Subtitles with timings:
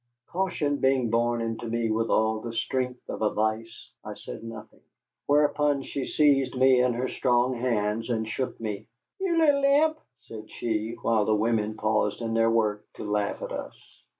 [0.29, 4.81] Caution being born into me with all the strength of a vice, I said nothing.
[5.27, 8.87] Whereupon she seized me in her strong hands and shook me.
[9.19, 13.51] "Ye little imp!" said she, while the women paused in their work to laugh at
[13.51, 13.79] us.